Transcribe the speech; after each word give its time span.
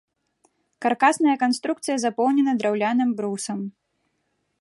Каркасная 0.85 1.35
канструкцыя 1.43 1.97
запоўнена 2.05 2.51
драўляным 2.63 3.09
брусам. 3.21 3.59